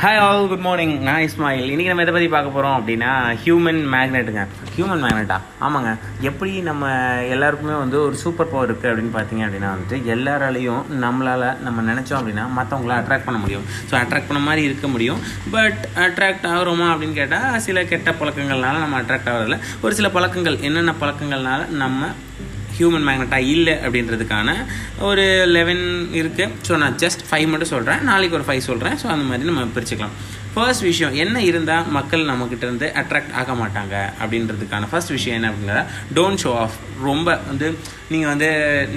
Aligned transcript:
Hi 0.00 0.18
all 0.22 0.48
good 0.48 0.64
morning 0.64 0.92
நான் 1.06 1.22
இஸ்மாயில். 1.26 1.68
இன்றைக்கி 1.72 1.90
நம்ம 1.90 2.02
எதை 2.04 2.12
பற்றி 2.14 2.28
பார்க்க 2.32 2.54
போகிறோம் 2.54 2.74
அப்படின்னா 2.78 3.10
ஹியூமன் 3.42 3.78
மேக்னெட்டுங்க 3.92 4.42
ஹியூமன் 4.74 5.02
மேக்னெட்டா 5.04 5.38
ஆமாங்க. 5.66 5.90
எப்படி 6.20 6.52
நம்ம 6.60 6.90
எல்லாருக்குமே 7.34 7.74
வந்து 7.74 7.96
ஒரு 8.02 8.16
சூப்பர் 8.22 8.50
பவர் 8.50 8.68
இருக்குது 8.68 8.90
அப்படின்னு 8.90 9.14
பார்த்தீங்க 9.16 9.44
அப்படின்னா 9.46 9.70
வந்துட்டு 9.74 9.98
எல்லாராலையும் 10.14 10.82
நம்மளால் 11.04 11.46
நம்ம 11.66 11.84
நினச்சோம் 11.92 12.18
அப்படின்னா 12.18 12.44
மற்றவங்கள 12.58 12.94
அட்ராக்ட் 12.98 13.26
பண்ண 13.28 13.40
முடியும். 13.44 13.64
ஸோ 13.90 13.96
அட்ராக்ட் 14.02 14.30
பண்ண 14.30 14.42
மாதிரி 14.48 14.64
இருக்க 14.68 14.86
முடியும். 14.86 15.22
பட் 15.56 15.82
அட்ராக்ட் 16.06 16.46
ஆகிறோமா 16.52 16.88
அப்படின்னு 16.92 17.18
கேட்டால் 17.22 17.58
சில 17.68 17.84
கெட்ட 17.94 18.14
பழக்கங்கள்னால 18.20 18.84
நம்ம 18.84 19.00
அட்ராக்ட் 19.00 19.32
ஆகிறதில்ல. 19.32 19.58
ஒரு 19.80 19.94
சில 19.94 20.10
பழக்கங்கள் 20.18 20.58
என்னென்ன 20.60 20.94
பழக்கங்கள்னால 21.00 21.70
நம்ம 21.84 22.12
ஹியூமன் 22.78 23.06
மேக்னட்டாக 23.08 23.50
இல்லை 23.54 23.74
அப்படின்றதுக்கான 23.86 24.50
ஒரு 25.08 25.24
லெவன் 25.56 25.84
இருக்குது 26.12 26.50
ஸோ 26.68 26.76
நான் 26.76 26.96
ஜஸ்ட் 27.04 27.24
ஃபைவ் 27.30 27.46
மட்டும் 27.52 27.72
சொல்கிறேன் 27.74 28.02
நாளைக்கு 28.02 28.38
ஒரு 28.38 28.46
ஃபைவ் 28.48 28.68
சொல்கிறேன் 28.70 28.96
ஸோ 29.02 29.06
அந்த 29.06 29.26
மாதிரி 29.30 29.50
நம்ம 29.50 29.68
பிரிச்சுக்கலாம். 29.76 30.16
ஃபர்ஸ்ட் 30.56 30.84
விஷயம் 30.90 31.14
என்ன 31.22 31.36
இருந்தால் 31.48 31.88
மக்கள் 31.96 32.28
நம்மக்கிட்ட 32.28 32.64
இருந்து 32.66 32.86
அட்ராக்ட் 33.00 33.34
ஆக 33.40 33.54
மாட்டாங்க? 33.62 33.94
அப்படின்றதுக்கான 34.22 34.86
ஃபர்ஸ்ட் 34.90 35.12
விஷயம் 35.16 35.36
என்ன 35.38 35.48
அப்படின்னா 35.52 35.80
டோன்ட் 36.18 36.42
ஷோ 36.42 36.50
ஆஃப் 36.62 36.76
ரொம்ப 37.06 37.28
வந்து 37.48 37.66
நீங்கள் 38.12 38.30
வந்து 38.32 38.48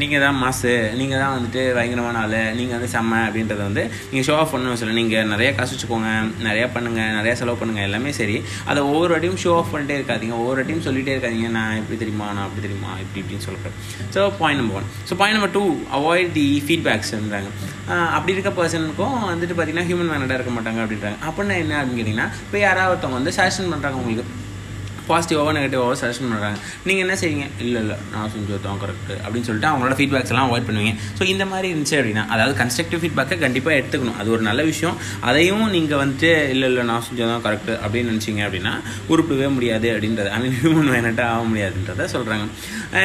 நீங்கள் 0.02 0.24
தான் 0.24 0.38
மாசு 0.44 0.72
நீங்கள் 1.00 1.22
தான் 1.22 1.34
வந்துட்டு 1.36 1.62
பயங்கரமான 1.78 2.20
ஆள் 2.24 2.36
நீங்கள் 2.60 2.76
வந்து 2.78 2.90
செம்ம 2.94 3.20
அப்படின்றத 3.28 3.62
வந்து 3.70 3.84
நீங்கள் 4.12 4.28
ஷோ 4.28 4.36
ஆஃப் 4.42 4.54
பண்ணணும் 4.54 4.80
சொல்ல 4.82 4.96
நீங்கள் 5.00 5.28
நிறைய 5.34 5.50
காசு 5.58 5.74
வச்சுக்கோங்க 5.76 6.12
நிறையா 6.48 6.68
பண்ணுங்கள் 6.76 7.12
நிறையா 7.18 7.34
செலவு 7.40 7.60
பண்ணுங்கள் 7.62 7.88
எல்லாமே 7.88 8.14
சரி. 8.20 8.38
அதை 8.70 8.80
ஒவ்வொரு 8.92 9.12
வாட்டியும் 9.14 9.42
ஷோ 9.44 9.52
ஆஃப் 9.60 9.74
பண்ணிட்டே 9.74 9.98
இருக்காதீங்க. 10.00 10.36
ஒவ்வொரு 10.42 10.58
வாட்டியும் 10.62 10.86
சொல்லிட்டே 10.88 11.14
இருக்காதீங்க. 11.16 11.50
நான் 11.58 11.76
இப்படி 11.82 12.00
தெரியுமா? 12.04 12.30
நான் 12.38 12.46
அப்படி 12.48 12.64
தெரியுமா? 12.68 12.94
இப்படி 13.04 13.22
இப்படின்னு 13.24 13.48
சொல்கிறேன் 13.48 13.76
so 14.16 14.22
point 14.40 14.62
number 14.62 14.80
one 14.82 14.90
so 15.12 15.20
point 15.22 15.38
number 15.40 15.56
two 15.58 15.66
avoid 16.00 16.32
the 16.40 16.48
ஃபீட்பேக்ஸ்ன்றாங்க 16.68 17.52
அப்படி 18.16 18.34
இருக்க 18.36 18.52
பர்சனுக்கும் 18.58 19.20
வந்துட்டு 19.30 19.54
பார்த்தீங்கன்னா 19.58 19.88
ஹியூமன் 19.90 20.10
மேனடாக 20.14 20.40
இருக்க 20.40 20.52
மாட்டாங்க 20.56 20.80
அப்படின்றாங்க. 20.84 21.20
அப்போ 21.30 21.44
காரணம் 21.50 21.64
என்ன 21.66 21.80
அப்படின்னு 21.80 22.00
கேட்டிங்கன்னா 22.02 22.30
இப்போ 22.46 22.58
யாராவது 22.68 22.92
ஒருத்தவங்க 22.94 23.20
வந்து 23.22 23.38
சஜஷன் 23.40 23.74
பண்ணுறாங்க 23.74 24.00
உங்களுக்கு. 24.04 24.36
பாசிட்டிவாவோ 25.10 25.52
நெகட்டிவாவோ 25.56 25.94
சஜஷன் 26.00 26.28
பண்ணுறாங்க 26.32 26.58
நீங்கள் 26.88 27.04
என்ன 27.06 27.14
செய்வீங்க? 27.22 27.46
இல்லை 27.64 27.80
இல்லை 27.84 27.96
நான் 28.12 28.30
செஞ்சு 28.34 28.60
தான் 28.66 28.80
கரெக்ட் 28.84 29.14
அப்படின்னு 29.24 29.48
சொல்லிட்டு 29.48 29.70
அவங்களோட 29.70 29.96
ஃபீட்பேக்ஸ் 30.00 30.32
எல்லாம் 30.34 30.48
அவாய்ட் 30.50 30.68
பண்ணுவீங்க. 30.68 30.92
ஸோ 31.20 31.24
இந்த 31.32 31.46
மாதிரி 31.52 31.68
இருந்துச்சு 31.72 31.96
அப்படின்னா 32.00 32.24
அதாவது 32.34 32.54
கன்ஸ்ட்ரக்டிவ் 32.60 33.02
ஃபீட்பேக்கை 33.04 33.38
கண்டிப்பாக 33.46 33.78
எடுத்துக்கணும். 33.80 34.20
அது 34.22 34.30
ஒரு 34.36 34.44
நல்ல 34.50 34.64
விஷயம். 34.70 35.00
அதையும் 35.30 35.66
நீங்கள் 35.76 36.02
வந்துட்டு 36.04 36.32
இல்லை 36.54 36.70
இல்லை 36.72 36.84
நான் 36.92 37.06
செஞ்சது 37.08 37.32
தான் 37.34 37.44
கரெக்ட் 37.48 37.74
அப்படின்னு 37.84 38.12
நினச்சிங்க 38.14 38.44
அப்படின்னா 38.48 38.76
உருப்பிடவே 39.14 39.50
முடியாது 39.58 39.90
அப்படின்றது 39.96 40.32
ஐ 40.36 40.40
மீன் 40.46 40.58
ஹியூமன் 40.62 40.94
வேணட்டாக 40.96 41.34
ஆக 41.34 41.44
முடியாதுன்றதை 41.52 42.08
சொல்கிறாங்க 42.16 42.48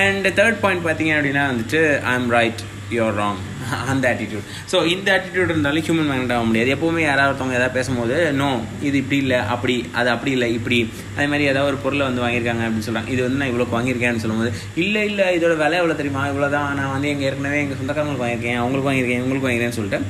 அண்ட் 0.02 0.28
தேர்ட் 0.40 0.62
பாயிண்ட் 0.64 0.86
பார்த்தீங்க 0.88 1.14
அப்படின்னா 1.18 1.44
வந்துட்டு 1.52 1.82
I 2.12 2.14
am 2.20 2.30
right 2.38 2.62
you are 2.96 3.16
wrong 3.20 3.40
அந்த 3.92 4.04
ஆட்டிடியூட் 4.12 4.46
ஸோ 4.72 4.76
இந்த 4.94 5.08
ஆட்டிடியூட் 5.14 5.50
இருந்தாலும் 5.52 5.84
ஹியூமன் 5.86 6.08
மேக்னட் 6.10 6.34
ஆக 6.36 6.44
முடியாது. 6.48 6.70
எப்போவுமே 6.74 7.02
யாராவது 7.04 7.30
ஒருத்தவங்க 7.30 7.56
எதாவது 7.58 7.74
பேசும்போது 7.76 8.16
நோ 8.40 8.48
இது 8.88 8.96
இப்படி 9.02 9.18
இல்லை 9.24 9.38
அப்படி 9.54 9.76
அது 10.00 10.08
அப்படி 10.14 10.32
இல்லை 10.36 10.48
இப்படி. 10.58 10.78
அதே 11.16 11.26
மாதிரி 11.32 11.44
ஏதாவது 11.52 11.70
ஒரு 11.72 11.78
பொருளை 11.84 12.04
வந்து 12.08 12.22
வாங்கியிருக்காங்க 12.24 12.64
அப்படின்னு 12.66 12.86
சொல்கிறாங்க 12.88 13.10
இது 13.14 13.22
வந்து 13.26 13.38
நான் 13.40 13.50
இவ்வளோக்கு 13.52 13.76
வாங்கியிருக்கேன்னு 13.76 14.22
சொல்லும்போது 14.24 14.50
இல்லை 14.84 15.02
இல்லை 15.10 15.26
இதோட 15.38 15.54
விலை 15.62 15.78
எவ்வளோ 15.82 15.96
தெரியுமா? 16.00 16.24
இவ்வளோ 16.32 16.50
தான் 16.56 16.68
நான் 16.80 16.92
வந்து 16.94 17.10
எங்கள் 17.12 17.28
ஏற்கனவே 17.30 17.60
எங்கள் 17.64 17.80
சொந்தக்காரங்களுக்கு 17.80 18.26
வாங்கியிருக்கேன் 18.26 18.60
அவங்களுக்கு 18.62 18.90
வாங்கியிருக்கேன் 18.90 19.22
இவங்களுக்கு 19.22 19.48
வாங்கியிருக்கேன்னு 19.48 19.78
சொல்லிட்டு 19.80 20.00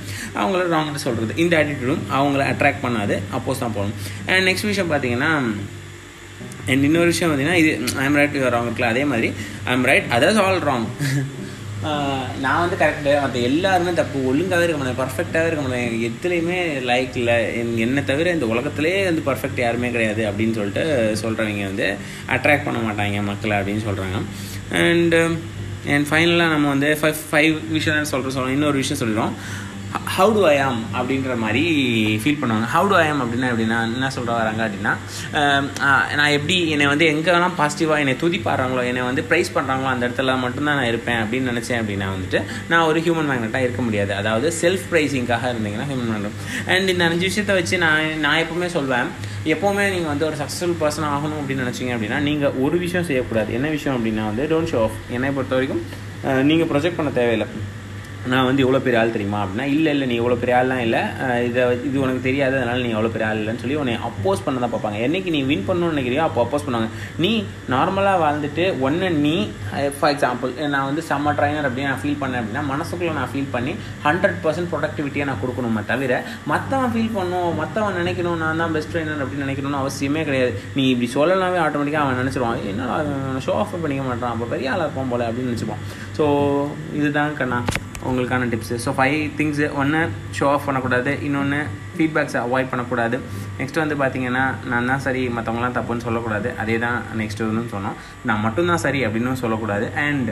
அவங்கள 0.40 0.66
ராங்னு 0.74 1.04
சொல்கிறது 1.06 1.38
இந்த 1.44 1.54
ஆட்டிடியூடும் 1.60 2.04
அவங்கள 2.18 2.42
அட்ராக்ட் 2.54 2.84
பண்ணாது. 2.86 3.16
அப்போஸ் 3.38 3.62
தான் 3.64 3.76
போகணும். 3.78 3.96
அண்ட் 4.32 4.46
நெக்ஸ்ட் 4.50 4.68
விஷயம் 4.72 4.92
பார்த்தீங்கன்னா 4.94 5.30
அண்ட் 6.72 6.84
இன்னொரு 6.88 7.08
விஷயம் 7.12 7.30
பார்த்தீங்கன்னா 7.30 7.60
இது 7.62 7.72
ஐம் 8.04 8.18
ரைட் 8.18 8.36
யூஆர் 8.40 8.54
ராங் 8.56 8.68
இருக்குல்ல. 8.68 8.92
அதே 8.94 9.06
மாதிரி 9.12 9.30
I'm 9.72 9.86
right 9.90 10.06
others 10.18 10.42
all 10.44 10.62
wrong 10.70 10.86
நான் 12.40 12.60
வந்து 12.60 12.76
கரெக்டு 12.76 13.10
மற்ற 13.22 13.38
எல்லாருமே 13.40 13.92
தப்பு 13.92 14.18
ஒழுங்காகவே 14.30 14.64
இருக்க 14.64 14.78
மாட்டேன் 14.78 15.00
பர்ஃபெக்டாகவே 15.02 15.46
இருக்க 15.46 15.62
முடியாது 15.62 15.98
எத்துலேயுமே 16.08 16.58
லைக் 16.90 17.16
இல்லை. 17.16 17.36
என்னை 17.78 18.04
தவிர 18.04 18.32
இந்த 18.32 18.46
உலகத்திலே 18.46 19.04
வந்து 19.04 19.22
பர்ஃபெக்ட் 19.26 19.60
யாருமே 19.60 19.90
கிடையாது 19.90 20.22
அப்படின்னு 20.30 20.52
சொல்லிட்டு 20.52 20.84
சொல்கிறவங்க 21.22 21.64
வந்து 21.64 21.88
அட்ராக்ட் 22.28 22.64
பண்ண 22.64 22.80
மாட்டாங்க 22.80 23.22
மக்களை 23.22 23.56
அப்படின்னு 23.58 23.86
சொல்கிறாங்க 23.88 24.20
அண்டு 24.82 25.20
அண்ட் 25.86 26.08
ஃபைனலாக 26.10 26.52
நம்ம 26.52 26.68
வந்து 26.68 26.98
ஃபைவ் 27.02 27.20
ஃபைவ் 27.30 27.54
விஷயம் 27.68 28.04
சொல்கிறோம் 28.04 28.34
சொல்கிறோம் 28.34 28.54
இன்னொரு 28.54 28.76
விஷயம் 28.76 28.98
சொல்கிறோம் 28.98 29.34
ஹவு 30.14 30.32
டு 30.34 30.42
ஐ 30.50 30.56
ஆம் 30.64 30.80
அப்படின்ற 30.96 31.34
மாதிரி 31.42 31.62
ஃபீல் 32.22 32.38
பண்ணுவாங்க. 32.40 32.66
ஹவு 32.72 32.86
டு 32.90 32.96
ஐ 33.00 33.06
ஆம் 33.12 33.22
அப்படின்னா 33.22 33.48
எப்படின்னா 33.52 33.78
என்ன 33.86 34.10
சொல்கிற 34.16 34.32
வராங்க 34.40 34.60
அப்படின்னா 34.66 34.92
um, 35.40 35.64
நான் 36.18 36.34
எப்படி 36.36 36.56
என்னை 36.74 36.86
வந்து 36.92 37.06
எங்கெல்லாம் 37.12 37.56
பாசிட்டிவாக 37.60 38.02
என்னை 38.04 38.14
துதிப்பாடுறாங்களோ 38.22 38.82
என்னை 38.90 39.02
வந்து 39.08 39.24
ப்ரைஸ் 39.30 39.50
பண்ணுறாங்களோ 39.56 39.90
அந்த 39.92 40.02
இடத்துல 40.08 40.36
மட்டும்தான் 40.44 40.78
நான் 40.80 40.90
இருப்பேன் 40.92 41.20
அப்படின்னு 41.22 41.50
நினச்சேன் 41.52 41.80
அப்படின்னா 41.82 42.08
வந்துட்டு 42.14 42.40
நான் 42.72 42.86
ஒரு 42.90 43.00
ஹியூமன் 43.06 43.28
மேக்னட்டாக 43.30 43.66
இருக்க 43.66 43.82
முடியாது. 43.88 44.14
அதாவது 44.20 44.50
செல்ஃப் 44.62 44.86
ப்ரைஸிங்காக 44.92 45.52
இருந்தீங்கன்னா 45.54 45.88
ஹியூமன் 45.90 46.10
மேக்னட் 46.14 46.38
அண்ட் 46.74 46.94
இந்த 46.94 47.04
அஞ்சு 47.10 47.26
விஷயத்தை 47.30 47.56
வச்சு 47.60 47.78
நான் 47.86 48.18
நான் 48.26 48.40
எப்போவுமே 48.44 48.70
சொல்வேன் 48.78 49.08
எப்போவுமே 49.54 49.86
நீங்கள் 49.94 50.12
வந்து 50.14 50.26
ஒரு 50.30 50.38
சக்ஸஸ்ஃபுல் 50.42 50.80
பர்சன் 50.82 51.10
ஆகணும் 51.14 51.38
அப்படின்னு 51.40 51.64
நினச்சிங்க 51.66 51.94
அப்படின்னா 51.96 52.20
நீங்கள் 52.30 52.56
ஒரு 52.66 52.78
விஷயம் 52.84 53.08
செய்யக்கூடாது. 53.10 53.50
என்ன 53.60 53.70
விஷயம் 53.76 53.96
அப்படின்னா 53.98 54.26
வந்து 54.32 54.46
டோன்ட் 54.52 54.72
ஷோ 54.74 54.80
ஆஃப் 54.88 54.98
என்னை 55.16 55.32
பொறுத்த 55.38 55.56
வரைக்கும் 55.58 55.84
நீங்கள் 56.50 56.70
ப்ரொஜெக்ட் 56.72 57.00
பண்ண 57.00 57.12
தேவையில்லை. 57.18 57.48
நான் 58.32 58.46
வந்து 58.48 58.62
இவ்வளோ 58.64 58.78
பெரிய 58.84 58.98
ஆள் 59.00 59.14
தெரியுமா 59.14 59.38
அப்படின்னா 59.44 59.66
இல்லை 59.76 59.90
இல்லை 59.94 60.06
நீ 60.10 60.14
இவ்வளோ 60.20 60.36
பெரிய 60.42 60.54
ஆள்லாம் 60.58 60.82
இல்லை. 60.84 61.00
இதை 61.48 61.62
இது 61.88 61.96
உனக்கு 62.04 62.20
தெரியாது 62.26 62.54
அதனால் 62.60 62.84
நீ 62.84 62.90
இவ்வளோ 62.94 63.10
பெரிய 63.14 63.26
ஆள் 63.30 63.40
இல்லைன்னு 63.40 63.62
சொல்லி 63.62 63.76
உன்னை 63.80 63.94
அப்போஸ் 64.08 64.44
பண்ண 64.44 64.60
தான் 64.62 64.72
பார்ப்பாங்க. 64.74 64.98
என்றைக்கு 65.06 65.34
நீ 65.36 65.40
வின் 65.50 65.64
பண்ணணும்னு 65.68 65.94
நினைக்கிறியோ 65.94 66.22
அப்போ 66.26 66.40
அப்போஸ் 66.44 66.64
பண்ணுவாங்க. 66.66 66.88
நீ 67.24 67.32
நார்மலாக 67.74 68.22
வாழ்ந்துட்டு 68.24 68.64
ஒன்று 68.86 69.08
நீ 69.26 69.34
ஃபார் 69.98 70.12
எக்ஸாம்பிள் 70.14 70.52
நான் 70.74 70.88
வந்து 70.90 71.04
செம்ம 71.10 71.34
ட்ரைனர் 71.40 71.68
அப்படின்னு 71.68 71.90
நான் 71.92 72.02
ஃபீல் 72.04 72.18
பண்ணேன் 72.22 72.40
அப்படின்னா 72.42 72.64
மனசுக்குள்ளே 72.72 73.14
நான் 73.20 73.30
ஃபீல் 73.34 73.52
பண்ணி 73.56 73.74
ஹண்ட்ரட் 74.06 74.38
பர்சன்ட் 74.46 74.70
ப்ரொடக்டிவிட்டியை 74.72 75.26
நான் 75.30 75.42
கொடுக்கணுமே 75.44 75.84
தவிர 75.92 76.22
மற்றவன் 76.52 76.94
ஃபீல் 76.96 77.14
பண்ணும் 77.18 77.50
மற்றவன் 77.60 78.00
நினைக்கணும் 78.02 78.40
நான் 78.44 78.62
தான் 78.64 78.74
பெஸ்ட் 78.78 78.92
ட்ரைனர் 78.94 79.22
அப்படின்னு 79.26 79.46
நினைக்கணும்னு 79.48 79.82
அவசியமே 79.82 80.24
கிடையாது. 80.30 80.52
நீ 80.78 80.84
இப்படி 80.94 81.10
சொல்லலாமே 81.18 81.60
ஆட்டோமேட்டிக்காக 81.66 82.04
அவன் 82.06 82.20
நினச்சிருவான். 82.22 82.60
என்ன 82.72 83.40
ஷோ 83.46 83.54
ஆஃப் 83.62 83.80
பண்ணிக்க 83.84 84.04
மாட்டான். 84.10 84.32
அப்போ 84.34 84.48
பெரிய 84.54 84.74
ஆளாக 84.74 84.86
இருப்போம் 84.88 85.14
போல 85.14 85.30
அப்படின்னு 85.30 85.52
நினச்சிப்பான் 85.52 85.84
ஸோ 86.18 86.26
இதுதான் 87.00 87.40
கண்ணா. 87.40 87.60
உங்களுக்கான 88.08 88.48
டிப்ஸு 88.52 88.76
ஸோ 88.84 88.92
ஃபைவ் 88.96 89.18
திங்ஸு 89.38 89.66
ஒன்று 89.80 90.00
ஷோ 90.38 90.46
ஆஃப் 90.54 90.66
பண்ணக்கூடாது 90.68 91.12
இன்னொன்று 91.26 91.60
ஃபீட்பேக்ஸை 91.96 92.40
அவாய்ட் 92.46 92.70
பண்ணக்கூடாது. 92.72 93.16
நெக்ஸ்ட் 93.58 93.80
வந்து 93.82 93.96
பார்த்தீங்கன்னா 94.02 94.44
நான் 94.70 94.90
தான் 94.92 95.02
சரி 95.06 95.22
மற்றவங்களாம் 95.36 95.76
தப்புன்னு 95.78 96.06
சொல்லக்கூடாது. 96.06 96.50
அதே 96.64 96.76
தான் 96.86 96.98
நெக்ஸ்ட் 97.20 97.42
வந்து 97.48 97.74
சொன்னோம். 97.76 97.98
நான் 98.30 98.44
மட்டும்தான் 98.46 98.84
சரி 98.86 99.02
அப்படின்னு 99.08 99.42
சொல்லக்கூடாது. 99.44 99.88
அண்ட் 100.06 100.30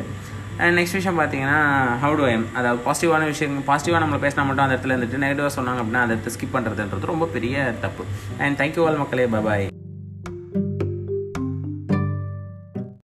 அண்ட் 0.63 0.77
நெக்ஸ்ட் 0.79 0.99
விஷயம் 0.99 1.21
பார்த்தீங்கன்னா 1.21 1.61
ஹவு 2.03 2.17
டு 2.21 2.25
எம் 2.33 2.47
அதாவது 2.59 2.81
பாசிட்டிவான 2.87 3.29
விஷயம் 3.33 3.55
பாசிட்டிவாக 3.71 4.03
நம்மளை 4.05 4.21
பேசினா 4.25 4.47
மட்டும் 4.49 4.65
அந்த 4.67 4.77
இடத்துல 4.77 4.95
இருந்துட்டு 4.95 5.23
நெகட்டிவாக 5.25 5.55
சொன்னாங்க 5.59 5.83
அப்படின்னா 5.83 6.05
அந்த 6.05 6.15
இடத்துல 6.15 6.35
ஸ்கிப் 6.37 6.57
பண்ணுறதுன்றது 6.57 7.13
ரொம்ப 7.13 7.29
பெரிய 7.37 7.73
தப்பு. 7.87 8.05
அண்ட் 8.45 8.59
தேங்க்யூ 8.63 8.85
ஆல் 8.89 9.03
மக்களே. 9.05 9.27
பாய் 9.49 9.69